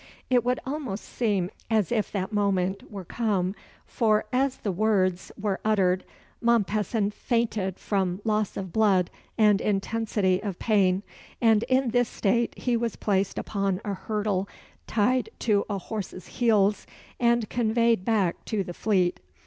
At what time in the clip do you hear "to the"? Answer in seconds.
18.45-18.73